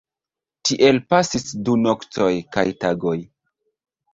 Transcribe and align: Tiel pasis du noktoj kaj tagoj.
Tiel 0.69 0.97
pasis 1.13 1.45
du 1.67 1.75
noktoj 1.83 2.31
kaj 2.57 2.65
tagoj. 2.85 3.17